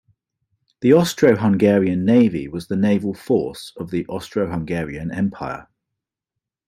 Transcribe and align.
The 0.79 0.93
Austro-Hungarian 0.93 2.03
Navy 2.05 2.47
was 2.47 2.65
the 2.67 2.75
naval 2.75 3.13
force 3.13 3.71
of 3.77 3.91
the 3.91 4.03
Austro-Hungarian 4.07 5.11
Empire. 5.11 5.67